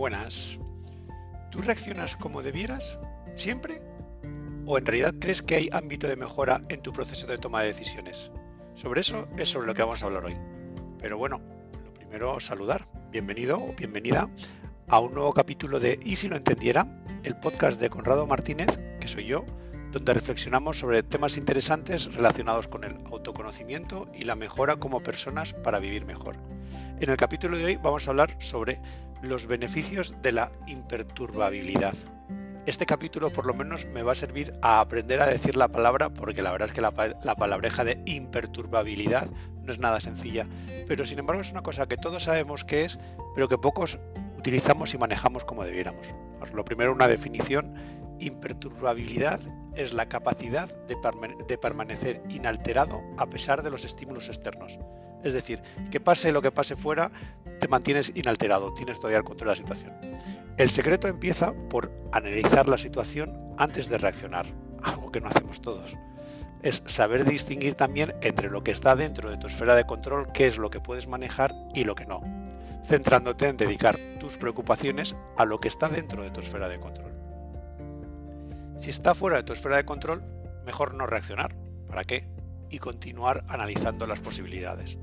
Buenas. 0.00 0.58
¿Tú 1.50 1.60
reaccionas 1.60 2.16
como 2.16 2.42
debieras? 2.42 2.98
¿Siempre? 3.34 3.82
¿O 4.64 4.78
en 4.78 4.86
realidad 4.86 5.12
crees 5.20 5.42
que 5.42 5.56
hay 5.56 5.68
ámbito 5.72 6.08
de 6.08 6.16
mejora 6.16 6.62
en 6.70 6.80
tu 6.80 6.90
proceso 6.90 7.26
de 7.26 7.36
toma 7.36 7.60
de 7.60 7.66
decisiones? 7.66 8.32
Sobre 8.72 9.02
eso 9.02 9.28
es 9.36 9.50
sobre 9.50 9.66
lo 9.66 9.74
que 9.74 9.82
vamos 9.82 10.02
a 10.02 10.06
hablar 10.06 10.24
hoy. 10.24 10.38
Pero 11.00 11.18
bueno, 11.18 11.42
lo 11.84 11.92
primero, 11.92 12.40
saludar. 12.40 12.88
Bienvenido 13.10 13.62
o 13.62 13.74
bienvenida 13.74 14.30
a 14.88 15.00
un 15.00 15.12
nuevo 15.12 15.34
capítulo 15.34 15.78
de 15.78 16.00
Y 16.02 16.16
si 16.16 16.30
no 16.30 16.36
entendiera, 16.36 17.04
el 17.22 17.36
podcast 17.36 17.78
de 17.78 17.90
Conrado 17.90 18.26
Martínez, 18.26 18.80
que 19.00 19.06
soy 19.06 19.26
yo, 19.26 19.44
donde 19.92 20.14
reflexionamos 20.14 20.78
sobre 20.78 21.02
temas 21.02 21.36
interesantes 21.36 22.14
relacionados 22.14 22.68
con 22.68 22.84
el 22.84 22.96
autoconocimiento 23.12 24.08
y 24.14 24.24
la 24.24 24.34
mejora 24.34 24.76
como 24.76 25.02
personas 25.02 25.52
para 25.52 25.78
vivir 25.78 26.06
mejor. 26.06 26.36
En 27.00 27.10
el 27.10 27.18
capítulo 27.18 27.58
de 27.58 27.66
hoy 27.66 27.76
vamos 27.76 28.06
a 28.06 28.12
hablar 28.12 28.34
sobre 28.38 28.80
los 29.22 29.46
beneficios 29.46 30.14
de 30.22 30.32
la 30.32 30.52
imperturbabilidad. 30.66 31.94
Este 32.66 32.86
capítulo 32.86 33.30
por 33.32 33.46
lo 33.46 33.54
menos 33.54 33.86
me 33.86 34.02
va 34.02 34.12
a 34.12 34.14
servir 34.14 34.54
a 34.62 34.80
aprender 34.80 35.20
a 35.20 35.26
decir 35.26 35.56
la 35.56 35.68
palabra 35.68 36.10
porque 36.10 36.42
la 36.42 36.52
verdad 36.52 36.68
es 36.68 36.74
que 36.74 36.80
la, 36.80 37.34
palabreja 37.36 37.84
de 37.84 38.02
imperturbabilidad 38.06 39.28
no 39.62 39.72
es 39.72 39.78
nada 39.78 40.00
sencilla, 40.00 40.46
pero 40.86 41.04
sin 41.04 41.18
embargo 41.18 41.42
es 41.42 41.52
una 41.52 41.62
cosa 41.62 41.86
que 41.86 41.96
todos 41.96 42.24
sabemos 42.24 42.64
que 42.64 42.84
es, 42.84 42.98
pero 43.34 43.48
que 43.48 43.58
pocos 43.58 43.98
utilizamos 44.38 44.94
y 44.94 44.98
manejamos 44.98 45.44
como 45.44 45.64
debiéramos. 45.64 46.06
lo 46.52 46.64
primero, 46.64 46.92
una 46.92 47.08
definición, 47.08 47.74
imperturbabilidad 48.20 49.40
es 49.74 49.92
la 49.92 50.08
capacidad 50.08 50.72
de 50.86 51.58
permanecer 51.58 52.22
inalterado 52.28 53.02
a 53.16 53.26
pesar 53.28 53.62
de 53.62 53.70
los 53.70 53.84
estímulos 53.84 54.28
externos. 54.28 54.78
Es 55.22 55.34
decir, 55.34 55.62
que 55.90 56.00
pase 56.00 56.32
lo 56.32 56.42
que 56.42 56.50
pase 56.50 56.76
fuera, 56.76 57.10
te 57.60 57.68
mantienes 57.68 58.12
inalterado, 58.14 58.72
tienes 58.74 58.98
todavía 58.98 59.18
el 59.18 59.24
control 59.24 59.48
de 59.48 59.52
la 59.52 59.56
situación. 59.56 59.92
El 60.56 60.70
secreto 60.70 61.08
empieza 61.08 61.52
por 61.68 61.90
analizar 62.12 62.68
la 62.68 62.78
situación 62.78 63.54
antes 63.58 63.88
de 63.88 63.98
reaccionar, 63.98 64.46
algo 64.82 65.10
que 65.10 65.20
no 65.20 65.28
hacemos 65.28 65.60
todos. 65.60 65.96
Es 66.62 66.82
saber 66.86 67.24
distinguir 67.24 67.74
también 67.74 68.14
entre 68.20 68.50
lo 68.50 68.62
que 68.62 68.70
está 68.70 68.96
dentro 68.96 69.30
de 69.30 69.38
tu 69.38 69.46
esfera 69.46 69.74
de 69.74 69.84
control, 69.84 70.30
qué 70.32 70.46
es 70.46 70.58
lo 70.58 70.70
que 70.70 70.80
puedes 70.80 71.06
manejar 71.06 71.54
y 71.74 71.84
lo 71.84 71.94
que 71.94 72.06
no, 72.06 72.22
centrándote 72.86 73.48
en 73.48 73.56
dedicar 73.56 73.98
tus 74.18 74.36
preocupaciones 74.36 75.14
a 75.36 75.44
lo 75.44 75.60
que 75.60 75.68
está 75.68 75.88
dentro 75.88 76.22
de 76.22 76.30
tu 76.30 76.40
esfera 76.40 76.68
de 76.68 76.78
control. 76.78 77.09
Si 78.80 78.88
está 78.88 79.14
fuera 79.14 79.36
de 79.36 79.42
tu 79.42 79.52
esfera 79.52 79.76
de 79.76 79.84
control, 79.84 80.22
mejor 80.64 80.94
no 80.94 81.06
reaccionar. 81.06 81.54
¿Para 81.86 82.04
qué? 82.04 82.26
Y 82.70 82.78
continuar 82.78 83.44
analizando 83.46 84.06
las 84.06 84.20
posibilidades. 84.20 84.96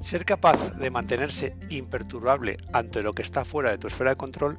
Ser 0.00 0.24
capaz 0.24 0.72
de 0.76 0.90
mantenerse 0.90 1.54
imperturbable 1.68 2.56
ante 2.72 3.02
lo 3.02 3.12
que 3.12 3.20
está 3.20 3.44
fuera 3.44 3.70
de 3.70 3.76
tu 3.76 3.88
esfera 3.88 4.12
de 4.12 4.16
control 4.16 4.58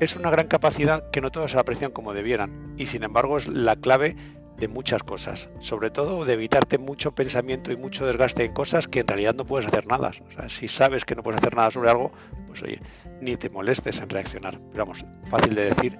es 0.00 0.16
una 0.16 0.30
gran 0.30 0.48
capacidad 0.48 1.08
que 1.12 1.20
no 1.20 1.30
todos 1.30 1.54
aprecian 1.54 1.92
como 1.92 2.14
debieran 2.14 2.74
y 2.76 2.86
sin 2.86 3.04
embargo 3.04 3.36
es 3.36 3.46
la 3.46 3.76
clave 3.76 4.16
de 4.58 4.66
muchas 4.66 5.04
cosas, 5.04 5.48
sobre 5.60 5.90
todo 5.90 6.24
de 6.24 6.32
evitarte 6.32 6.78
mucho 6.78 7.14
pensamiento 7.14 7.70
y 7.70 7.76
mucho 7.76 8.06
desgaste 8.06 8.44
en 8.44 8.54
cosas 8.54 8.88
que 8.88 9.00
en 9.00 9.06
realidad 9.06 9.36
no 9.36 9.46
puedes 9.46 9.68
hacer 9.68 9.86
nada. 9.86 10.10
O 10.26 10.32
sea, 10.32 10.48
si 10.48 10.66
sabes 10.66 11.04
que 11.04 11.14
no 11.14 11.22
puedes 11.22 11.38
hacer 11.38 11.54
nada 11.54 11.70
sobre 11.70 11.90
algo, 11.90 12.10
pues 12.48 12.60
oye, 12.64 12.80
ni 13.20 13.36
te 13.36 13.50
molestes 13.50 14.00
en 14.00 14.08
reaccionar. 14.08 14.58
Pero 14.72 14.84
vamos, 14.84 15.04
fácil 15.30 15.54
de 15.54 15.66
decir, 15.66 15.98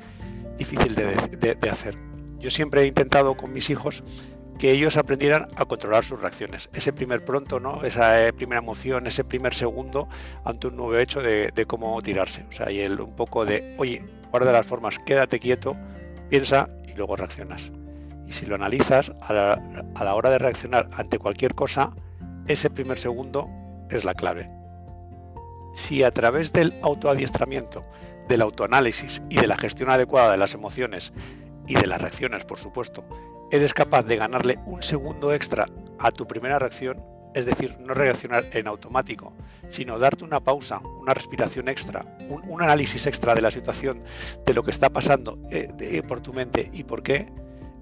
difícil 0.57 0.95
de, 0.95 1.57
de 1.61 1.71
hacer. 1.71 1.97
Yo 2.39 2.51
siempre 2.51 2.83
he 2.83 2.87
intentado 2.87 3.37
con 3.37 3.53
mis 3.53 3.71
hijos 3.71 4.05
que 4.59 4.71
ellos 4.71 4.97
aprendieran 4.97 5.49
a 5.57 5.65
controlar 5.65 6.05
sus 6.05 6.21
reacciones. 6.21 6.71
Ese 6.73 6.93
primer 6.93 7.25
pronto. 7.25 7.45
Esa 7.85 8.27
eh, 8.27 8.33
primera 8.33 8.61
emoción, 8.61 9.07
ese 9.07 9.25
primer 9.25 9.55
segundo 9.55 10.09
ante 10.45 10.69
un 10.69 10.77
nuevo 10.77 10.97
hecho 10.97 11.21
de, 11.21 11.53
cómo 11.67 12.01
tirarse. 12.03 12.45
O 12.49 12.53
sea, 12.53 12.71
y 12.71 12.81
el, 12.81 13.01
un 13.01 13.15
poco 13.15 13.45
de, 13.45 13.75
oye, 13.79 14.05
guarda 14.31 14.53
las 14.53 14.67
formas, 14.67 14.99
quédate 14.99 15.39
quieto, 15.39 15.77
piensa 16.29 16.69
y 16.87 16.93
luego 16.95 17.17
reaccionas. 17.17 17.73
Y 18.27 18.33
si 18.33 18.47
lo 18.47 18.55
analizas, 18.55 19.13
a 19.21 19.33
la 19.33 20.15
hora 20.15 20.31
de 20.31 20.39
reaccionar 20.39 20.89
ante 20.97 21.19
cualquier 21.19 21.55
cosa, 21.55 21.93
ese 22.47 22.71
primer 22.71 22.99
segundo 22.99 23.49
es 23.91 24.05
la 24.05 24.15
clave. 24.15 24.49
Si 25.75 26.03
a 26.03 26.11
través 26.11 26.53
del 26.53 26.75
autoadiestramiento, 26.83 27.85
del 28.29 28.43
autoanálisis 28.43 29.23
y 29.29 29.37
de 29.37 29.47
la 29.47 29.57
gestión 29.57 29.91
adecuada 29.91 30.31
de 30.31 30.37
las 30.37 30.55
emociones 30.55 31.13
y 31.67 31.75
de 31.75 31.87
las 31.87 32.01
reacciones, 32.01 32.45
por 32.45 32.59
supuesto, 32.59 33.05
eres 33.51 33.75
capaz 33.75 34.03
de 34.05 34.17
ganarle 34.17 34.59
un 34.67 34.83
segundo 34.83 35.33
extra 35.33 35.67
a 35.99 36.11
tu 36.11 36.27
primera 36.27 36.59
reacción, 36.59 37.03
es 37.35 37.47
decir, 37.47 37.77
no 37.81 37.95
reaccionar 37.95 38.47
en 38.53 38.67
automático, 38.67 39.33
sino 39.69 39.99
darte 39.99 40.25
una 40.25 40.41
pausa, 40.41 40.81
una 41.01 41.15
respiración 41.15 41.69
extra, 41.69 42.05
un, 42.29 42.63
análisis 42.63 43.07
extra 43.07 43.35
de 43.35 43.43
la 43.43 43.51
situación, 43.51 44.03
de 44.45 44.55
lo 44.55 44.63
que 44.63 44.71
está 44.71 44.91
pasando 44.91 45.39
eh, 45.51 46.03
por 46.07 46.21
tu 46.21 46.33
mente 46.33 46.71
y 46.73 46.85
por 46.85 47.03
qué, 47.03 47.33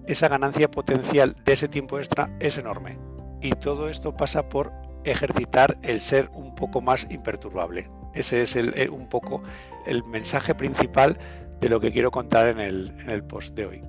esa 0.06 0.28
ganancia 0.28 0.70
potencial 0.70 1.36
de 1.44 1.52
ese 1.52 1.68
tiempo 1.68 1.98
extra 1.98 2.34
es 2.40 2.58
enorme. 2.58 2.98
Y 3.40 3.50
todo 3.52 3.88
esto 3.88 4.16
pasa 4.16 4.48
por 4.48 4.72
ejercitar 5.04 5.78
el 5.82 6.00
ser 6.00 6.30
un 6.34 6.54
poco 6.54 6.80
más 6.80 7.06
imperturbable. 7.10 7.88
Ese 8.14 8.42
es 8.42 8.56
el, 8.56 8.74
eh, 8.78 8.88
un 8.88 9.08
poco 9.08 9.42
el 9.86 10.04
mensaje 10.04 10.54
principal 10.54 11.18
de 11.60 11.68
lo 11.68 11.80
que 11.80 11.92
quiero 11.92 12.10
contar 12.10 12.48
en 12.48 12.60
el, 12.60 12.92
en 13.00 13.10
el 13.10 13.24
post 13.24 13.54
de 13.54 13.66
hoy. 13.66 13.82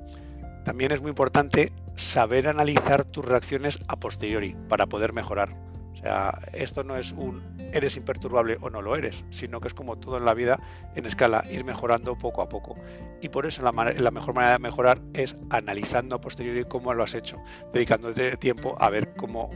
También 0.63 0.91
es 0.91 1.01
muy 1.01 1.09
importante 1.09 1.73
saber 1.95 2.47
analizar 2.47 3.03
tus 3.03 3.25
reacciones 3.25 3.79
a 3.87 3.99
posteriori 3.99 4.55
para 4.69 4.87
poder 4.87 5.13
mejorar. 5.13 5.55
O 5.91 5.95
sea, 5.95 6.39
esto 6.53 6.83
no 6.83 6.97
es 6.97 7.11
un 7.11 7.53
eres 7.73 7.97
imperturbable 7.97 8.57
o 8.61 8.69
no 8.69 8.81
lo 8.81 8.95
eres, 8.95 9.25
sino 9.29 9.59
que 9.59 9.67
es 9.67 9.73
como 9.73 9.97
todo 9.97 10.17
en 10.17 10.25
la 10.25 10.33
vida 10.33 10.59
en 10.95 11.05
escala, 11.05 11.43
ir 11.49 11.65
mejorando 11.65 12.17
poco 12.17 12.41
a 12.41 12.49
poco. 12.49 12.75
Y 13.21 13.29
por 13.29 13.45
eso 13.45 13.63
la, 13.63 13.71
mejor 14.11 14.33
manera 14.33 14.53
de 14.53 14.59
mejorar 14.59 15.01
es 15.13 15.37
analizando 15.49 16.15
a 16.15 16.21
posteriori 16.21 16.63
cómo 16.65 16.93
lo 16.93 17.03
has 17.03 17.15
hecho, 17.15 17.41
dedicándote 17.73 18.37
tiempo 18.37 18.75
a 18.79 18.89
ver 18.89 19.15
cómo, 19.15 19.49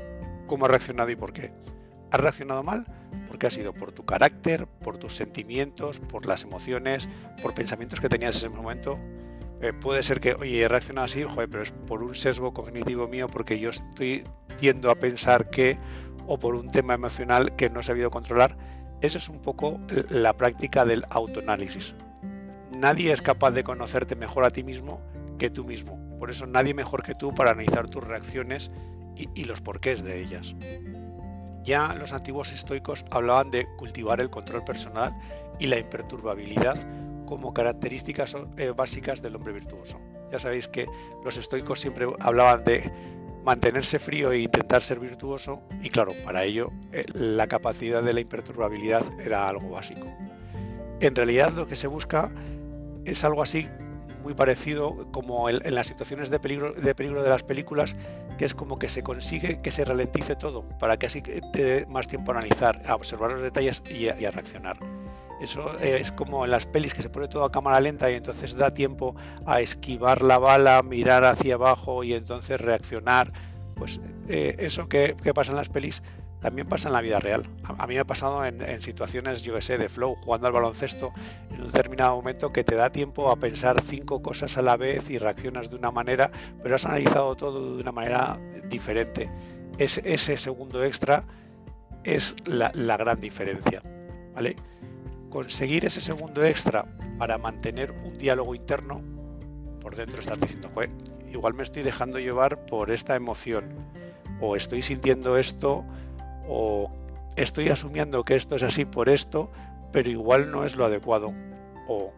cómo 0.47 0.65
has 0.65 0.71
reaccionado 0.71 1.09
y 1.11 1.15
por 1.15 1.31
qué. 1.31 1.53
¿Has 2.11 2.19
reaccionado 2.19 2.63
mal? 2.63 2.85
Porque 3.27 3.47
ha 3.47 3.51
sido 3.51 3.73
por 3.73 3.91
tu 3.91 4.05
carácter, 4.05 4.67
por 4.67 4.97
tus 4.97 5.15
sentimientos, 5.15 5.99
por 5.99 6.25
las 6.25 6.43
emociones, 6.43 7.07
por 7.41 7.53
pensamientos 7.53 7.99
que 7.99 8.09
tenías 8.09 8.35
en 8.35 8.49
ese 8.49 8.49
momento 8.49 8.99
eh, 9.61 9.73
puede 9.73 10.03
ser 10.03 10.19
que, 10.19 10.33
oye, 10.33 10.61
he 10.61 10.67
reaccionado 10.67 11.05
así, 11.05 11.23
joder, 11.23 11.49
pero 11.49 11.63
es 11.63 11.71
por 11.71 12.03
un 12.03 12.13
sesgo 12.13 12.53
cognitivo 12.53 13.07
mío 13.07 13.27
porque 13.27 13.59
yo 13.59 13.71
estoy 13.71 14.23
tiendo 14.57 14.91
a 14.91 14.95
pensar 14.95 15.49
que, 15.49 15.79
o 16.27 16.37
por 16.37 16.55
un 16.55 16.71
tema 16.71 16.93
emocional 16.93 17.55
que 17.55 17.69
no 17.69 17.79
he 17.79 17.83
sabido 17.83 18.11
controlar. 18.11 18.57
Esa 19.01 19.17
es 19.17 19.29
un 19.29 19.39
poco 19.39 19.79
la 20.09 20.33
práctica 20.33 20.85
del 20.85 21.05
autoanálisis. 21.09 21.95
Nadie 22.77 23.11
es 23.11 23.21
capaz 23.21 23.51
de 23.51 23.63
conocerte 23.63 24.15
mejor 24.15 24.43
a 24.43 24.51
ti 24.51 24.63
mismo 24.63 25.01
que 25.39 25.49
tú 25.49 25.63
mismo. 25.63 25.99
Por 26.19 26.29
eso 26.29 26.45
nadie 26.45 26.73
mejor 26.73 27.03
que 27.03 27.15
tú 27.15 27.33
para 27.33 27.51
analizar 27.51 27.87
tus 27.87 28.03
reacciones 28.03 28.71
y, 29.15 29.29
y 29.33 29.45
los 29.45 29.61
porqués 29.61 30.03
de 30.03 30.21
ellas. 30.21 30.55
Ya 31.67 31.93
los 31.95 32.13
antiguos 32.13 32.53
estoicos 32.53 33.03
hablaban 33.11 33.51
de 33.51 33.67
cultivar 33.75 34.21
el 34.21 34.29
control 34.29 34.63
personal 34.63 35.13
y 35.59 35.67
la 35.67 35.77
imperturbabilidad 35.77 36.77
como 37.25 37.53
características 37.53 38.37
eh, 38.55 38.71
básicas 38.71 39.21
del 39.21 39.35
hombre 39.35 39.51
virtuoso. 39.51 39.99
Ya 40.31 40.39
sabéis 40.39 40.69
que 40.69 40.87
los 41.25 41.35
estoicos 41.35 41.81
siempre 41.81 42.07
hablaban 42.21 42.63
de 42.63 42.89
mantenerse 43.43 43.99
frío 43.99 44.31
e 44.31 44.39
intentar 44.39 44.81
ser 44.81 45.01
virtuoso 45.01 45.61
y 45.83 45.89
claro, 45.89 46.13
para 46.23 46.45
ello 46.45 46.71
eh, 46.93 47.03
la 47.13 47.47
capacidad 47.47 48.01
de 48.01 48.13
la 48.13 48.21
imperturbabilidad 48.21 49.03
era 49.19 49.49
algo 49.49 49.71
básico. 49.71 50.07
En 51.01 51.15
realidad 51.15 51.51
lo 51.51 51.67
que 51.67 51.75
se 51.75 51.87
busca 51.87 52.31
es 53.03 53.25
algo 53.25 53.43
así 53.43 53.67
muy 54.27 54.33
parecido 54.33 55.07
como 55.13 55.49
en, 55.49 55.73
las 55.73 55.87
situaciones 55.87 56.29
de 56.29 56.37
peligro, 56.37 56.73
de 56.73 56.93
peligro 56.93 57.23
de 57.23 57.29
las 57.29 57.43
películas, 57.43 57.95
que 58.37 58.43
es 58.43 58.53
como 58.53 58.77
que 58.77 58.89
se 58.89 59.01
consigue 59.01 59.61
que 59.61 59.71
se 59.71 59.85
ralentice 59.85 60.35
todo 60.35 60.67
para 60.79 60.97
que 60.97 61.05
así 61.05 61.21
te 61.21 61.39
dé 61.63 61.85
más 61.87 62.09
tiempo 62.09 62.33
a 62.33 62.35
analizar, 62.35 62.81
a 62.85 62.95
observar 62.95 63.31
los 63.31 63.41
detalles 63.41 63.81
y 63.89 64.09
a 64.09 64.31
reaccionar. 64.31 64.77
Eso 65.39 65.79
es 65.79 66.11
como 66.11 66.43
en 66.43 66.51
las 66.51 66.65
pelis 66.65 66.93
que 66.93 67.01
se 67.01 67.09
pone 67.09 67.29
todo 67.29 67.45
a 67.45 67.51
cámara 67.53 67.79
lenta 67.79 68.11
y 68.11 68.15
entonces 68.15 68.57
da 68.57 68.73
tiempo 68.73 69.15
a 69.45 69.61
esquivar 69.61 70.23
la 70.23 70.39
bala, 70.39 70.83
mirar 70.83 71.23
hacia 71.23 71.53
abajo 71.53 72.03
y 72.03 72.13
entonces 72.13 72.59
reaccionar. 72.59 73.31
Pues 73.75 74.01
eh, 74.27 74.57
eso 74.59 74.89
que, 74.89 75.15
pasa 75.33 75.53
en 75.53 75.57
las 75.57 75.69
pelis 75.69 76.03
también 76.41 76.67
pasa 76.67 76.89
en 76.89 76.93
la 76.93 77.01
vida 77.01 77.19
real. 77.19 77.49
A, 77.63 77.87
mí 77.87 77.95
me 77.95 77.99
ha 77.99 78.05
pasado 78.05 78.45
en, 78.45 78.81
situaciones, 78.81 79.41
yo 79.41 79.55
que 79.55 79.61
sé, 79.61 79.77
de 79.77 79.89
flow, 79.89 80.15
jugando 80.15 80.47
al 80.47 80.53
baloncesto, 80.53 81.11
en 81.51 81.61
un 81.61 81.67
determinado 81.67 82.15
momento 82.15 82.51
que 82.51 82.63
te 82.63 82.75
da 82.75 82.91
tiempo 82.91 83.31
a 83.31 83.37
pensar 83.37 83.81
cinco 83.81 84.21
cosas 84.21 84.57
a 84.57 84.61
la 84.61 84.77
vez 84.77 85.09
y 85.09 85.17
reaccionas 85.17 85.69
de 85.69 85.75
una 85.75 85.91
manera, 85.91 86.31
pero 86.61 86.75
has 86.75 86.85
analizado 86.85 87.35
todo 87.35 87.75
de 87.75 87.81
una 87.81 87.91
manera 87.91 88.39
diferente. 88.69 89.29
Es, 89.77 89.99
ese 89.99 90.37
segundo 90.37 90.83
extra 90.83 91.23
es 92.03 92.35
la, 92.45 92.71
gran 92.97 93.19
diferencia. 93.19 93.81
¿Vale? 94.33 94.55
conseguir 95.29 95.85
ese 95.85 95.99
segundo 95.99 96.43
extra 96.43 96.85
para 97.17 97.37
mantener 97.37 97.91
un 97.91 98.17
diálogo 98.17 98.55
interno, 98.55 99.01
por 99.81 99.95
dentro 99.95 100.19
estás 100.19 100.39
diciendo, 100.39 100.69
Joder, 100.73 100.89
igual 101.31 101.53
me 101.53 101.63
estoy 101.63 101.83
dejando 101.83 102.17
llevar 102.17 102.65
por 102.65 102.91
esta 102.91 103.15
emoción, 103.15 103.65
o 104.39 104.55
estoy 104.55 104.81
sintiendo 104.81 105.37
esto, 105.37 105.85
o 106.47 106.89
estoy 107.35 107.69
asumiendo 107.69 108.23
que 108.23 108.35
esto 108.35 108.55
es 108.55 108.63
así 108.63 108.85
por 108.85 109.09
esto, 109.09 109.49
pero 109.91 110.09
igual 110.09 110.51
no 110.51 110.65
es 110.65 110.75
lo 110.75 110.85
adecuado. 110.85 111.33
O 111.87 112.11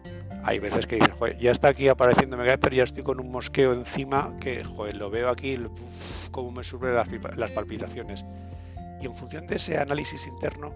hay 0.44 0.60
veces 0.60 0.88
que 0.88 0.96
dices, 0.96 1.12
joder, 1.12 1.38
ya 1.38 1.52
está 1.52 1.68
aquí 1.68 1.88
apareciendo 1.88 2.38
Megater, 2.38 2.74
ya 2.74 2.84
estoy 2.84 3.04
con 3.04 3.20
un 3.20 3.32
mosqueo 3.32 3.74
encima 3.74 4.36
que, 4.40 4.64
joder, 4.64 4.98
lo 4.98 5.10
veo 5.10 5.30
aquí, 5.30 5.58
como 6.32 6.52
me 6.52 6.64
suben 6.64 6.96
las 7.36 7.52
palpitaciones. 7.52 8.26
Y 9.02 9.06
en 9.06 9.16
función 9.16 9.48
de 9.48 9.58
ese 9.58 9.78
análisis 9.78 10.28
interno, 10.28 10.74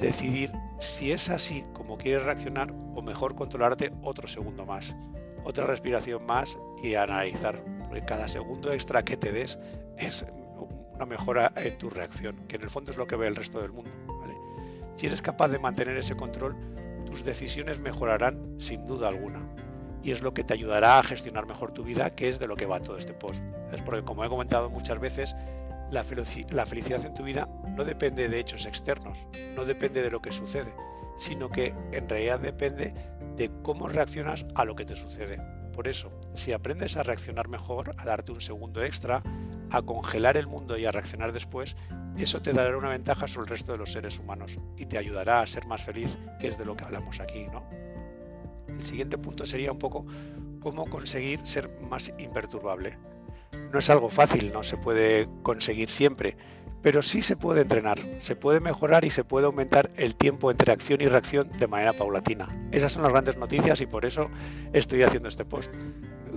decidir 0.00 0.50
si 0.78 1.12
es 1.12 1.28
así 1.30 1.64
como 1.72 1.96
quieres 1.96 2.24
reaccionar 2.24 2.72
o 2.94 3.02
mejor 3.02 3.34
controlarte 3.34 3.92
otro 4.02 4.26
segundo 4.26 4.66
más, 4.66 4.96
otra 5.44 5.66
respiración 5.66 6.24
más 6.26 6.58
y 6.82 6.94
analizar, 6.94 7.62
porque 7.88 8.04
cada 8.04 8.28
segundo 8.28 8.72
extra 8.72 9.04
que 9.04 9.16
te 9.16 9.32
des 9.32 9.58
es 9.96 10.24
una 10.94 11.06
mejora 11.06 11.52
en 11.56 11.78
tu 11.78 11.90
reacción, 11.90 12.36
que 12.48 12.56
en 12.56 12.62
el 12.62 12.70
fondo 12.70 12.90
es 12.90 12.96
lo 12.96 13.06
que 13.06 13.16
ve 13.16 13.26
el 13.26 13.36
resto 13.36 13.60
del 13.60 13.72
mundo. 13.72 13.90
Si 14.94 15.06
eres 15.06 15.22
capaz 15.22 15.48
de 15.48 15.58
mantener 15.58 15.96
ese 15.96 16.16
control, 16.16 16.54
tus 17.06 17.24
decisiones 17.24 17.78
mejorarán 17.78 18.54
sin 18.58 18.86
duda 18.86 19.08
alguna. 19.08 19.40
Y 20.02 20.10
es 20.10 20.20
lo 20.20 20.34
que 20.34 20.44
te 20.44 20.54
ayudará 20.54 20.98
a 20.98 21.02
gestionar 21.02 21.46
mejor 21.46 21.72
tu 21.72 21.84
vida, 21.84 22.14
que 22.14 22.28
es 22.28 22.38
de 22.38 22.46
lo 22.46 22.56
que 22.56 22.66
va 22.66 22.80
todo 22.80 22.98
este 22.98 23.14
post. 23.14 23.42
Es 23.72 23.80
porque, 23.82 24.04
como 24.04 24.24
he 24.24 24.28
comentado 24.28 24.68
muchas 24.68 24.98
veces, 24.98 25.34
la, 25.90 26.04
felicidad 26.04 27.04
en 27.04 27.14
tu 27.14 27.22
vida 27.22 27.48
no 27.76 27.84
depende 27.84 28.28
de 28.28 28.40
hechos 28.40 28.66
externos, 28.66 29.28
no 29.54 29.64
depende 29.64 30.02
de 30.02 30.10
lo 30.10 30.20
que 30.20 30.32
sucede, 30.32 30.74
sino 31.16 31.50
que 31.50 31.74
en 31.92 32.08
realidad 32.08 32.40
depende 32.40 32.94
de 33.36 33.50
cómo 33.62 33.88
reaccionas 33.88 34.46
a 34.54 34.64
lo 34.64 34.74
que 34.74 34.84
te 34.84 34.96
sucede. 34.96 35.38
Por 35.72 35.88
eso, 35.88 36.12
si 36.34 36.52
aprendes 36.52 36.96
a 36.96 37.02
reaccionar 37.02 37.48
mejor, 37.48 37.94
a 37.96 38.04
darte 38.04 38.32
un 38.32 38.40
segundo 38.40 38.82
extra, 38.82 39.22
a 39.72 39.82
congelar 39.82 40.36
el 40.36 40.46
mundo 40.46 40.76
y 40.76 40.84
a 40.84 40.92
reaccionar 40.92 41.32
después, 41.32 41.76
eso 42.16 42.42
te 42.42 42.52
dará 42.52 42.76
una 42.76 42.90
ventaja 42.90 43.26
sobre 43.26 43.44
el 43.44 43.50
resto 43.50 43.72
de 43.72 43.78
los 43.78 43.92
seres 43.92 44.18
humanos 44.18 44.58
y 44.76 44.86
te 44.86 44.98
ayudará 44.98 45.40
a 45.40 45.46
ser 45.46 45.66
más 45.66 45.82
feliz, 45.82 46.18
que 46.38 46.48
es 46.48 46.58
de 46.58 46.66
lo 46.66 46.76
que 46.76 46.84
hablamos 46.84 47.20
aquí, 47.20 47.46
¿no? 47.50 47.64
El 48.68 48.82
siguiente 48.82 49.18
punto 49.18 49.46
sería 49.46 49.72
un 49.72 49.78
poco 49.78 50.06
cómo 50.60 50.86
conseguir 50.86 51.40
ser 51.46 51.70
más 51.88 52.12
imperturbable. 52.18 52.98
No 53.72 53.78
es 53.78 53.90
algo 53.90 54.10
fácil, 54.10 54.52
no 54.52 54.62
se 54.62 54.76
puede 54.76 55.28
conseguir 55.42 55.88
siempre, 55.88 56.36
pero 56.82 57.00
sí 57.00 57.22
se 57.22 57.36
puede 57.36 57.62
entrenar, 57.62 57.98
se 58.18 58.36
puede 58.36 58.60
mejorar 58.60 59.04
y 59.04 59.10
se 59.10 59.24
puede 59.24 59.46
aumentar 59.46 59.90
el 59.96 60.14
tiempo 60.14 60.50
entre 60.50 60.72
acción 60.72 61.00
y 61.00 61.06
reacción 61.06 61.50
de 61.58 61.68
manera 61.68 61.92
paulatina. 61.92 62.48
Esas 62.72 62.92
son 62.92 63.02
las 63.02 63.12
grandes 63.12 63.38
noticias 63.38 63.80
y 63.80 63.86
por 63.86 64.04
eso 64.04 64.28
estoy 64.72 65.02
haciendo 65.02 65.28
este 65.28 65.44
post. 65.44 65.72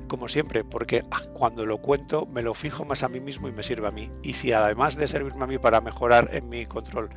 Como 0.07 0.27
siempre, 0.27 0.63
porque 0.63 1.03
ah, 1.11 1.21
cuando 1.33 1.65
lo 1.65 1.79
cuento 1.79 2.25
me 2.27 2.41
lo 2.41 2.53
fijo 2.53 2.85
más 2.85 3.03
a 3.03 3.09
mí 3.09 3.19
mismo 3.19 3.47
y 3.47 3.51
me 3.51 3.63
sirve 3.63 3.87
a 3.87 3.91
mí. 3.91 4.09
Y 4.23 4.33
si 4.33 4.51
además 4.51 4.95
de 4.97 5.07
servirme 5.07 5.43
a 5.43 5.47
mí 5.47 5.57
para 5.57 5.81
mejorar 5.81 6.29
en 6.31 6.47
mi 6.49 6.65
control, 6.65 7.09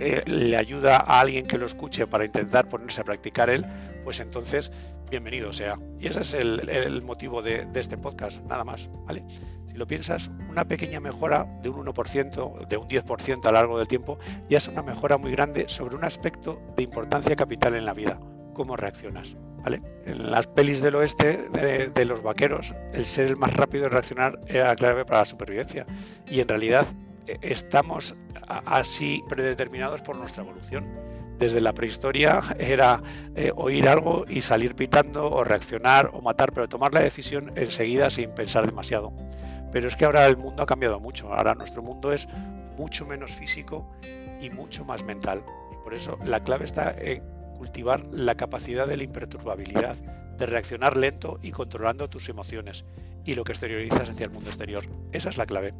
eh, 0.00 0.22
le 0.26 0.56
ayuda 0.56 0.96
a 0.98 1.20
alguien 1.20 1.46
que 1.46 1.58
lo 1.58 1.66
escuche 1.66 2.06
para 2.06 2.24
intentar 2.24 2.68
ponerse 2.68 3.00
a 3.00 3.04
practicar 3.04 3.50
él, 3.50 3.66
pues 4.04 4.20
entonces 4.20 4.70
bienvenido 5.10 5.52
sea. 5.52 5.78
Y 5.98 6.06
ese 6.06 6.20
es 6.20 6.34
el, 6.34 7.02
motivo 7.02 7.42
de, 7.42 7.66
este 7.74 7.96
podcast, 7.96 8.40
nada 8.44 8.64
más, 8.64 8.90
¿vale? 9.06 9.24
Si 9.66 9.76
lo 9.76 9.86
piensas, 9.86 10.30
una 10.48 10.66
pequeña 10.66 11.00
mejora 11.00 11.46
de 11.62 11.68
un 11.68 11.84
1%, 11.84 12.66
de 12.68 12.76
un 12.76 12.88
10% 12.88 13.44
a 13.44 13.48
lo 13.48 13.52
largo 13.52 13.78
del 13.78 13.88
tiempo, 13.88 14.18
ya 14.48 14.58
es 14.58 14.68
una 14.68 14.82
mejora 14.82 15.18
muy 15.18 15.32
grande 15.32 15.68
sobre 15.68 15.96
un 15.96 16.04
aspecto 16.04 16.60
de 16.76 16.84
importancia 16.84 17.36
capital 17.36 17.74
en 17.74 17.84
la 17.84 17.92
vida, 17.92 18.20
cómo 18.58 18.76
reaccionas. 18.76 19.36
En 20.04 20.30
las 20.32 20.48
pelis 20.48 20.82
del 20.82 20.96
oeste 20.96 21.48
de, 21.94 22.04
los 22.04 22.22
vaqueros, 22.22 22.74
el 22.92 23.06
ser 23.06 23.28
el 23.28 23.36
más 23.36 23.54
rápido 23.54 23.84
de 23.84 23.90
reaccionar 23.90 24.40
era 24.48 24.74
clave 24.74 25.04
para 25.04 25.20
la 25.20 25.24
supervivencia. 25.24 25.86
Y 26.28 26.40
en 26.40 26.48
realidad 26.48 26.84
eh, 27.26 27.38
estamos 27.40 28.16
así 28.66 29.22
predeterminados 29.28 30.00
por 30.02 30.16
nuestra 30.16 30.42
evolución 30.42 30.86
desde 31.38 31.60
la 31.60 31.72
prehistoria 31.72 32.42
era 32.58 33.00
eh, 33.36 33.52
oír 33.54 33.88
algo 33.88 34.24
y 34.28 34.40
salir 34.40 34.74
pitando 34.74 35.30
o 35.30 35.44
reaccionar 35.44 36.10
o 36.12 36.20
matar, 36.20 36.52
pero 36.52 36.68
tomar 36.68 36.92
la 36.92 37.00
decisión 37.00 37.52
enseguida 37.54 38.10
sin 38.10 38.30
pensar 38.30 38.66
demasiado. 38.66 39.12
Pero 39.70 39.86
es 39.86 39.94
que 39.94 40.04
ahora 40.04 40.26
el 40.26 40.36
mundo 40.36 40.64
ha 40.64 40.66
cambiado 40.66 40.98
mucho, 40.98 41.32
ahora 41.32 41.54
nuestro 41.54 41.80
mundo 41.80 42.12
es 42.12 42.26
mucho 42.76 43.06
menos 43.06 43.30
físico 43.30 43.88
y 44.40 44.50
mucho 44.50 44.84
más 44.84 45.04
mental. 45.04 45.44
Y 45.72 45.76
por 45.84 45.94
eso 45.94 46.18
la 46.24 46.42
clave 46.42 46.64
está 46.64 46.92
en 46.98 47.37
cultivar 47.58 48.06
la 48.12 48.36
capacidad 48.36 48.86
de 48.86 48.96
la 48.96 49.02
imperturbabilidad, 49.02 49.96
de 50.38 50.46
reaccionar 50.46 50.96
lento 50.96 51.38
y 51.42 51.50
controlando 51.50 52.08
tus 52.08 52.28
emociones 52.28 52.84
y 53.24 53.34
lo 53.34 53.44
que 53.44 53.52
exteriorizas 53.52 54.08
hacia 54.08 54.24
el 54.24 54.32
mundo 54.32 54.48
exterior. 54.48 54.84
Esa 55.12 55.28
es 55.28 55.36
la 55.36 55.44
clave 55.44 55.74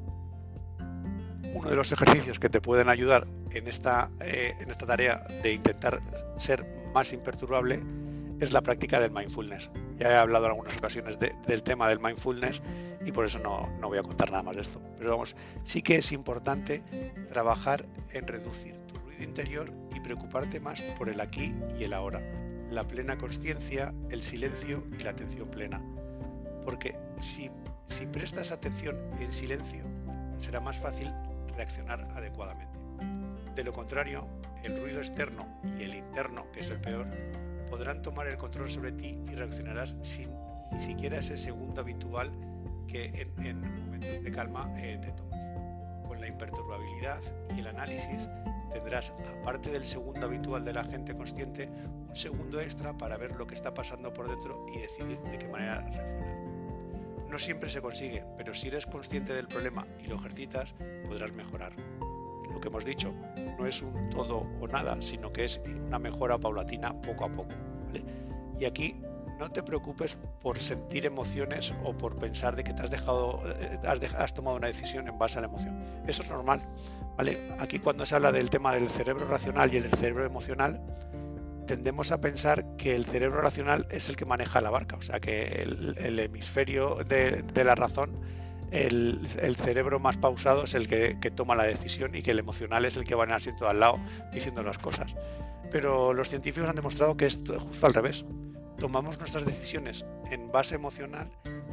uno 1.55 1.71
de 1.71 1.77
los 1.77 1.91
ejercicios 1.93 2.39
que 2.39 2.49
te 2.49 2.61
pueden 2.61 2.89
ayudar 2.89 3.27
en 3.51 3.67
esta, 3.67 4.11
eh, 4.21 4.55
en 4.61 4.71
esta 4.71 4.87
tarea 4.87 5.25
de 5.43 5.53
intentar 5.53 6.01
ser 6.37 6.65
más 6.95 7.13
imperturbable 7.13 7.83
es 8.41 8.53
la 8.53 8.63
práctica 8.63 9.01
del 9.01 9.11
mindfulness. 9.11 9.71
Ya 9.99 10.11
he 10.11 10.17
hablado 10.17 10.47
en 10.47 10.53
algunas 10.53 10.77
ocasiones 10.77 11.19
del 11.19 11.63
tema 11.63 11.89
del 11.89 11.99
mindfulness 11.99 12.63
y 13.05 13.11
por 13.11 13.25
eso 13.25 13.39
no, 13.41 13.69
no, 13.81 13.89
voy 13.89 13.99
a 13.99 14.03
contar 14.03 14.31
nada 14.31 14.45
más 14.45 14.55
de 14.57 14.63
esto. 14.63 14.81
Pero 14.99 15.11
vamos, 15.11 15.35
sí 15.65 15.83
que 15.83 15.97
es 15.97 16.13
importante 16.13 16.83
trabajar 17.29 17.85
en 18.13 18.27
reducir 18.27 18.77
tu 18.87 18.97
ruido 19.01 19.25
interior 19.25 19.73
y 19.99 20.01
preocuparte 20.01 20.61
más 20.61 20.81
por 20.97 21.09
el 21.09 21.21
aquí 21.21 21.55
y 21.79 21.85
el 21.85 21.93
ahora, 21.93 22.23
la 22.71 22.87
plena 22.87 23.19
conciencia, 23.19 23.93
el 24.11 24.23
silencio 24.23 24.87
y 24.99 25.03
la 25.03 25.11
atención 25.11 25.49
plena. 25.51 25.83
Porque 26.65 26.97
si, 27.19 27.51
si 27.85 28.07
prestas 28.07 28.53
atención 28.53 28.97
en 29.21 29.33
silencio, 29.33 29.83
será 30.39 30.61
más 30.61 30.79
fácil 30.79 31.13
reaccionar 31.57 32.09
adecuadamente. 32.15 32.79
De 33.55 33.65
lo 33.65 33.73
contrario, 33.73 34.29
el 34.63 34.81
ruido 34.81 35.01
externo 35.01 35.61
y 35.79 35.83
el 35.83 35.95
interno, 35.95 36.51
que 36.53 36.61
es 36.61 36.71
el 36.71 36.81
peor, 36.81 37.09
podrán 37.69 38.03
tomar 38.03 38.29
el 38.29 38.37
control 38.37 38.71
sobre 38.71 38.93
ti 38.93 39.19
y 39.29 39.35
reaccionarás 39.35 39.97
sin 40.03 40.31
ni 40.71 40.81
siquiera 40.81 41.19
ese 41.19 41.37
segundo 41.37 41.81
habitual 41.81 42.31
que 42.87 43.29
en, 43.39 43.61
momentos 43.61 44.23
de 44.23 44.31
calma 44.31 44.71
eh, 44.77 44.99
te 45.01 45.13
tomas. 45.13 45.28
Imperturbabilidad 46.39 47.21
y 47.57 47.59
el 47.59 47.67
análisis 47.67 48.29
tendrás, 48.73 49.13
aparte 49.41 49.73
del 49.73 49.85
segundo 49.85 50.27
habitual 50.27 50.65
de 50.65 50.73
la 50.73 50.85
gente 50.85 51.13
consciente, 51.13 51.69
un 52.09 52.15
segundo 52.15 52.61
extra 52.61 52.97
para 52.97 53.17
ver 53.17 53.35
lo 53.35 53.45
que 53.45 53.57
está 53.57 53.75
pasando 53.75 54.15
por 54.15 54.29
dentro 54.29 54.65
y 54.73 54.79
decidir 54.79 55.19
de 55.19 55.37
qué 55.37 55.49
manera 55.49 55.81
reaccionar. 55.81 57.29
No 57.29 57.41
siempre 57.41 57.69
se 57.69 57.83
consigue, 57.83 58.25
pero 58.37 58.55
si 58.55 58.69
eres 58.69 58.87
consciente 58.87 59.35
del 59.35 59.49
problema 59.49 59.85
y 59.99 60.07
lo 60.07 60.15
ejercitas, 60.15 60.77
podrás 61.09 61.33
mejorar. 61.33 61.73
Lo 62.53 62.61
que 62.61 62.69
hemos 62.69 62.85
dicho 62.85 63.13
no 63.59 63.67
es 63.67 63.83
un 63.83 64.09
todo 64.09 64.47
o 64.61 64.69
nada, 64.69 65.03
sino 65.03 65.33
que 65.33 65.45
es 65.45 65.61
una 65.89 65.99
mejora 65.99 66.39
paulatina 66.39 66.95
poco 67.03 67.25
a 67.25 67.33
poco. 67.33 67.53
Y 68.61 68.65
aquí 68.65 68.95
no 69.39 69.51
te 69.51 69.63
preocupes 69.63 70.19
por 70.43 70.59
sentir 70.59 71.07
emociones 71.07 71.75
o 71.85 71.97
por 71.97 72.17
pensar 72.17 72.57
de 72.57 72.65
que 72.65 72.73
te 72.73 72.83
has 72.83 72.91
dejado, 72.91 73.41
eh, 73.61 73.79
has, 74.19 74.35
tomado 74.35 74.57
una 74.57 74.67
decisión 74.67 75.09
en 75.09 75.19
base 75.19 75.39
a 75.39 75.43
la 75.43 75.49
emoción. 75.49 75.79
Eso 76.07 76.23
es 76.23 76.31
normal. 76.31 76.63
¿vale? 77.17 77.53
Aquí 77.59 77.79
cuando 77.79 78.05
se 78.05 78.15
habla 78.15 78.33
del 78.33 78.51
tema 78.51 78.75
del 78.75 78.89
cerebro 78.89 79.27
racional 79.27 79.73
y 79.73 79.79
el 79.79 79.91
cerebro 79.91 80.25
emocional, 80.25 80.81
tendemos 81.69 82.13
a 82.13 82.21
pensar 82.21 82.65
que 82.77 82.97
el 82.97 83.05
cerebro 83.05 83.43
racional 83.43 83.87
es 83.91 84.09
el 84.09 84.17
que 84.17 84.25
maneja 84.25 84.61
la 84.61 84.71
barca, 84.71 84.97
o 84.97 85.03
sea 85.03 85.21
que 85.21 85.63
el, 85.63 86.19
hemisferio 86.19 86.97
de, 87.05 87.45
la 87.63 87.75
razón, 87.75 88.11
el, 88.71 89.27
cerebro 89.57 90.01
más 90.01 90.17
pausado 90.17 90.65
es 90.65 90.75
el 90.75 90.89
que, 90.89 91.15
toma 91.31 91.55
la 91.55 91.65
decisión 91.65 92.15
y 92.15 92.23
que 92.23 92.31
el 92.31 92.39
emocional 92.39 92.87
es 92.87 92.97
el 92.97 93.05
que 93.05 93.15
va 93.15 93.25
en 93.25 93.31
el 93.31 93.37
asiento 93.37 93.69
al 93.69 93.81
lado 93.81 94.01
diciendo 94.33 94.63
las 94.63 94.79
cosas. 94.79 95.15
Pero 95.71 96.15
los 96.15 96.31
científicos 96.31 96.71
han 96.71 96.77
demostrado 96.77 97.19
que 97.19 97.27
es 97.27 97.39
justo 97.59 97.87
al 97.87 97.93
revés. 97.93 98.25
Tomamos 98.79 99.19
nuestras 99.19 99.45
decisiones 99.45 100.05
en 100.31 100.51
base 100.53 100.75
emocional 100.75 101.31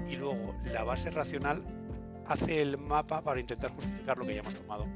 y 0.09 0.15
luego 0.15 0.55
la 0.65 0.83
base 0.83 1.11
racional 1.11 1.61
hace 2.25 2.61
el 2.61 2.77
mapa 2.77 3.21
para 3.21 3.39
intentar 3.39 3.71
justificar 3.71 4.17
lo 4.17 4.25
que 4.25 4.33
ya 4.33 4.41
hemos 4.41 4.55
tomado. 4.55 4.87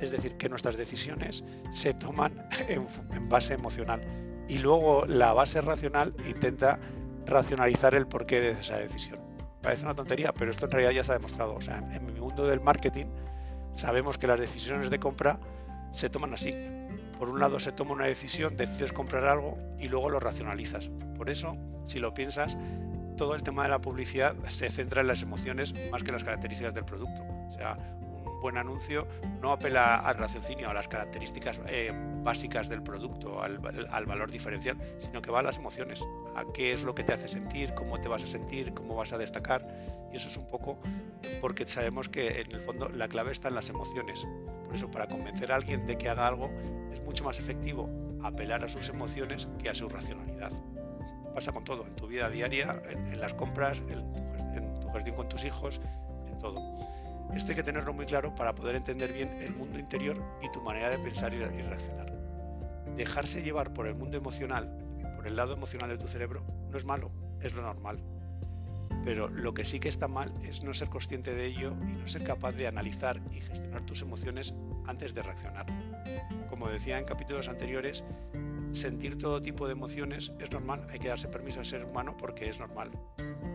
Es 0.00 0.10
decir, 0.10 0.36
que 0.36 0.48
nuestras 0.48 0.76
decisiones 0.76 1.44
se 1.70 1.94
toman 1.94 2.48
en 2.68 3.28
base 3.28 3.54
emocional 3.54 4.02
y 4.48 4.58
luego 4.58 5.04
la 5.06 5.32
base 5.32 5.60
racional 5.60 6.14
intenta 6.26 6.78
racionalizar 7.26 7.94
el 7.94 8.06
porqué 8.06 8.40
de 8.40 8.50
esa 8.52 8.78
decisión. 8.78 9.20
Parece 9.62 9.84
una 9.84 9.94
tontería, 9.94 10.32
pero 10.32 10.50
esto 10.50 10.66
en 10.66 10.72
realidad 10.72 10.92
ya 10.92 11.04
se 11.04 11.12
ha 11.12 11.16
demostrado. 11.16 11.54
O 11.54 11.60
sea, 11.60 11.78
en 11.78 12.06
mi 12.06 12.12
mundo 12.12 12.46
del 12.46 12.60
marketing 12.60 13.06
sabemos 13.72 14.18
que 14.18 14.26
las 14.26 14.40
decisiones 14.40 14.88
de 14.90 14.98
compra 14.98 15.38
se 15.92 16.08
toman 16.08 16.32
así. 16.32 16.54
Por 17.18 17.28
un 17.28 17.40
lado 17.40 17.58
se 17.58 17.72
toma 17.72 17.92
una 17.92 18.04
decisión, 18.06 18.56
decides 18.56 18.92
comprar 18.92 19.24
algo 19.24 19.58
y 19.78 19.88
luego 19.88 20.10
lo 20.10 20.20
racionalizas. 20.20 20.90
Por 21.16 21.30
eso, 21.30 21.56
si 21.84 21.98
lo 21.98 22.14
piensas, 22.14 22.56
todo 23.16 23.34
el 23.34 23.42
tema 23.42 23.64
de 23.64 23.70
la 23.70 23.80
publicidad 23.80 24.36
se 24.48 24.70
centra 24.70 25.00
en 25.00 25.08
las 25.08 25.22
emociones 25.22 25.74
más 25.90 26.02
que 26.02 26.10
en 26.10 26.14
las 26.14 26.24
características 26.24 26.74
del 26.74 26.84
producto. 26.84 27.22
O 27.48 27.52
sea, 27.52 27.76
buen 28.40 28.56
anuncio 28.56 29.06
no 29.40 29.52
apela 29.52 29.96
al 29.96 30.16
raciocinio, 30.16 30.70
a 30.70 30.74
las 30.74 30.88
características 30.88 31.60
eh, 31.66 31.92
básicas 32.22 32.68
del 32.68 32.82
producto, 32.82 33.42
al, 33.42 33.58
valor 33.58 34.30
diferencial, 34.30 34.76
sino 34.98 35.20
que 35.20 35.30
va 35.30 35.40
a 35.40 35.42
las 35.42 35.58
emociones, 35.58 36.02
a 36.36 36.44
qué 36.52 36.72
es 36.72 36.84
lo 36.84 36.94
que 36.94 37.04
te 37.04 37.12
hace 37.12 37.28
sentir, 37.28 37.74
cómo 37.74 38.00
te 38.00 38.08
vas 38.08 38.24
a 38.24 38.26
sentir, 38.26 38.72
cómo 38.74 38.94
vas 38.94 39.12
a 39.12 39.18
destacar. 39.18 39.66
Y 40.12 40.16
eso 40.16 40.28
es 40.28 40.36
un 40.36 40.46
poco 40.46 40.78
porque 41.40 41.66
sabemos 41.66 42.08
que 42.08 42.40
en 42.40 42.52
el 42.52 42.60
fondo 42.60 42.88
la 42.88 43.08
clave 43.08 43.32
está 43.32 43.48
en 43.48 43.54
las 43.54 43.68
emociones. 43.68 44.26
Por 44.66 44.74
eso, 44.74 44.90
para 44.90 45.06
convencer 45.06 45.52
a 45.52 45.56
alguien 45.56 45.86
de 45.86 45.98
que 45.98 46.08
haga 46.08 46.26
algo, 46.26 46.50
es 46.92 47.02
mucho 47.02 47.24
más 47.24 47.38
efectivo 47.38 47.88
apelar 48.22 48.64
a 48.64 48.68
sus 48.68 48.88
emociones 48.88 49.48
que 49.58 49.68
a 49.68 49.74
su 49.74 49.88
racionalidad. 49.88 50.52
Pasa 51.34 51.52
con 51.52 51.64
todo, 51.64 51.86
en 51.86 51.94
tu 51.94 52.06
vida 52.06 52.28
diaria, 52.28 52.82
en, 52.90 53.20
las 53.20 53.34
compras, 53.34 53.82
en 53.88 54.80
tu, 54.80 54.88
gestión 54.90 55.16
con 55.16 55.28
tus 55.28 55.44
hijos, 55.44 55.80
en 56.26 56.38
todo. 56.38 56.60
Esto 57.34 57.50
hay 57.52 57.56
que 57.56 57.62
tenerlo 57.62 57.92
muy 57.92 58.06
claro 58.06 58.34
para 58.34 58.54
poder 58.54 58.74
entender 58.74 59.12
bien 59.12 59.28
el 59.40 59.54
mundo 59.54 59.78
interior 59.78 60.20
y 60.42 60.50
tu 60.50 60.60
manera 60.62 60.90
de 60.90 60.98
pensar 60.98 61.32
y 61.34 61.38
reaccionar. 61.38 62.12
Dejarse 62.96 63.42
llevar 63.42 63.72
por 63.72 63.86
el 63.86 63.94
mundo 63.94 64.16
emocional, 64.16 64.68
por 65.16 65.26
el 65.26 65.36
lado 65.36 65.52
emocional 65.52 65.88
de 65.88 65.98
tu 65.98 66.08
cerebro, 66.08 66.42
no 66.70 66.76
es 66.76 66.84
malo, 66.84 67.12
es 67.40 67.54
lo 67.54 67.62
normal. 67.62 68.02
Pero 69.08 69.26
lo 69.26 69.54
que 69.54 69.64
sí 69.64 69.80
que 69.80 69.88
está 69.88 70.06
mal 70.06 70.30
es 70.42 70.62
no 70.62 70.74
ser 70.74 70.90
consciente 70.90 71.34
de 71.34 71.46
ello 71.46 71.74
y 71.88 71.94
no 71.94 72.06
ser 72.06 72.24
capaz 72.24 72.52
de 72.52 72.66
analizar 72.66 73.18
y 73.32 73.40
gestionar 73.40 73.86
tus 73.86 74.02
emociones 74.02 74.54
antes 74.86 75.14
de 75.14 75.22
reaccionar. 75.22 75.64
Como 76.50 76.68
decía 76.68 76.98
en 76.98 77.06
capítulos 77.06 77.48
anteriores, 77.48 78.04
sentir 78.72 79.16
todo 79.16 79.40
tipo 79.40 79.66
de 79.66 79.72
emociones 79.72 80.30
es 80.38 80.52
normal, 80.52 80.86
hay 80.90 80.98
que 80.98 81.08
darse 81.08 81.26
permiso 81.26 81.62
a 81.62 81.64
ser 81.64 81.86
humano 81.86 82.18
porque 82.18 82.50
es 82.50 82.60
normal. 82.60 82.90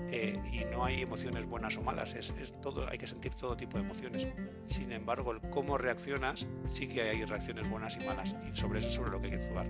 Eh, 0.10 0.41
y 0.51 0.65
no 0.74 0.86
hay 0.86 1.03
emociones 1.03 1.45
buenas 1.45 1.77
o 1.77 1.83
malas, 1.83 2.15
es, 2.15 2.33
todo, 2.63 2.89
hay 2.89 2.98
que 2.98 3.05
sentir 3.05 3.36
todo 3.36 3.55
tipo 3.55 3.77
de 3.77 3.83
emociones. 3.83 4.27
Sin 4.65 4.91
embargo, 4.91 5.33
el 5.33 5.41
cómo 5.51 5.77
reaccionas, 5.77 6.48
sí 6.72 6.88
que 6.88 7.03
hay 7.03 7.24
reacciones 7.25 7.69
buenas 7.69 7.95
y 8.01 8.07
malas, 8.07 8.36
y 8.51 8.55
sobre 8.57 8.79
eso 8.79 8.88
es 8.88 8.95
sobre 8.95 9.12
lo 9.12 9.22
que 9.22 9.27
hay 9.27 9.33
que 9.33 9.43
actuar. 9.45 9.67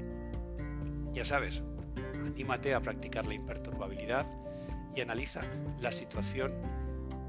Ya 1.11 1.25
sabes, 1.25 1.61
anímate 2.25 2.73
a 2.73 2.79
practicar 2.79 3.25
la 3.25 3.33
imperturbabilidad 3.33 4.25
y 4.95 5.01
analiza 5.01 5.41
la 5.79 5.91
situación 5.91 6.53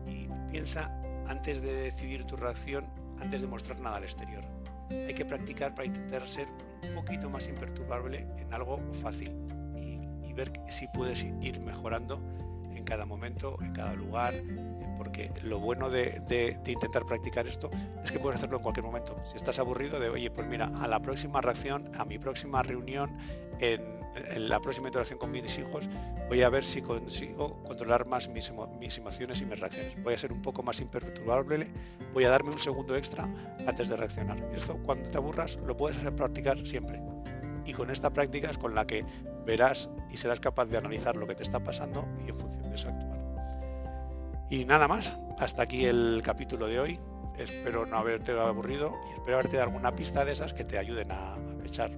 y 0.07 0.29
piensa 0.51 0.91
antes 1.27 1.63
de 1.63 1.73
decidir 1.73 2.25
tu 2.25 2.37
reacción, 2.37 2.87
antes 3.21 3.41
de 3.43 3.47
mostrar 3.49 3.81
nada 3.81 3.97
al 3.97 4.05
exterior. 4.05 4.45
Hay 4.91 5.15
que 5.15 5.25
practicar 5.25 5.75
para 5.75 5.87
intentar 5.87 6.27
ser 6.27 6.47
un 6.89 6.95
poquito 6.95 7.31
más 7.31 7.49
imperturbable 7.49 8.27
en 8.39 8.53
algo 8.53 8.79
fácil 9.03 9.31
y, 9.77 10.33
ver 10.35 10.53
si 10.69 10.89
puedes 10.89 11.23
ir 11.23 11.61
mejorando 11.61 12.21
en 12.75 12.83
cada 12.83 13.07
momento, 13.07 13.57
en 13.63 13.73
cada 13.73 13.95
lugar, 13.95 14.35
porque 14.97 15.31
lo 15.43 15.59
bueno 15.59 15.91
de, 15.91 16.23
intentar 16.67 17.05
practicar 17.05 17.47
esto 17.47 17.71
es 18.03 18.11
que 18.11 18.19
puedes 18.19 18.37
hacerlo 18.37 18.59
en 18.59 18.63
cualquier 18.63 18.87
momento. 18.87 19.17
Si 19.25 19.37
estás 19.37 19.59
aburrido 19.59 20.01
de, 20.01 20.09
oye, 20.09 20.31
pues 20.31 20.47
mira, 20.47 20.71
a 20.81 20.89
la 20.89 21.01
próxima 21.01 21.41
reacción, 21.41 21.91
a 21.97 22.05
mi 22.05 22.19
próxima 22.19 22.63
reunión, 22.63 23.17
en 23.61 24.49
la 24.49 24.61
próxima 24.61 24.89
interacción 24.89 25.19
con 25.19 25.31
mis 25.31 25.59
hijos 25.59 25.89
voy 26.29 26.43
a 26.43 26.49
ver 26.49 26.65
si 26.65 26.81
consigo 26.81 27.63
controlar 27.65 28.07
más 28.07 28.29
mis, 28.29 28.49
emociones 28.99 29.41
y 29.41 29.47
mis 29.47 29.61
reacciones. 29.61 30.03
Voy 30.03 30.15
a 30.15 30.19
ser 30.19 30.33
un 30.33 30.43
poco 30.43 30.63
más 30.63 30.81
imperturbable, 30.81 31.69
voy 32.13 32.25
a 32.25 32.31
darme 32.31 32.51
un 32.51 32.59
segundo 32.59 32.97
extra 32.97 33.29
antes 33.67 33.89
de 33.89 33.97
reaccionar. 33.97 34.41
Esto 34.55 34.79
cuando 34.83 35.09
te 35.11 35.19
aburras 35.19 35.57
lo 35.67 35.77
puedes 35.77 35.99
hacer 35.99 36.15
practicar 36.15 36.59
siempre. 36.67 37.03
Y 37.67 37.73
con 37.73 37.91
esta 37.91 38.13
práctica 38.13 38.51
es 38.51 38.59
con 38.59 38.75
la 38.75 38.87
que 38.87 39.05
verás 39.47 39.91
y 40.11 40.17
serás 40.17 40.41
capaz 40.41 40.67
de 40.67 40.77
analizar 40.77 41.17
lo 41.17 41.27
que 41.27 41.35
te 41.35 41.43
está 41.43 41.61
pasando 41.61 42.07
y 42.25 42.31
en 42.31 42.37
función 42.37 42.69
de 42.69 42.77
eso 42.77 42.89
actuar. 42.89 43.24
Y 44.51 44.65
nada 44.65 44.89
más, 44.89 45.17
hasta 45.39 45.63
aquí 45.63 45.87
el 45.87 46.21
capítulo 46.25 46.67
de 46.67 46.81
hoy. 46.81 47.01
Espero 47.39 47.87
no 47.87 47.97
haberte 47.97 48.33
aburrido 48.39 48.95
y 49.11 49.15
espero 49.15 49.39
haberte 49.39 49.57
dado 49.57 49.69
alguna 49.69 49.95
pista 49.97 50.25
de 50.25 50.33
esas 50.33 50.55
que 50.55 50.65
te 50.65 50.79
ayuden 50.79 51.11
a, 51.11 51.37
echar. 51.65 51.91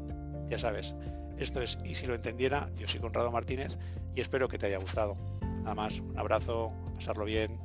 Ya 0.49 0.59
sabes, 0.59 0.95
esto 1.39 1.61
es 1.61 1.79
Y 1.85 1.95
si 1.95 2.07
lo 2.07 2.15
entendiera, 2.15 2.71
yo 2.77 2.89
soy 2.89 3.01
Conrado 3.01 3.31
Martínez 3.31 3.77
y 4.15 4.21
espero 4.21 4.49
que 4.49 4.59
te 4.59 4.67
haya 4.67 4.79
gustado. 4.79 5.17
Nada 5.43 5.75
más, 5.75 6.01
un 6.01 6.19
abrazo, 6.19 6.73
pasarlo 6.95 7.25
bien. 7.25 7.59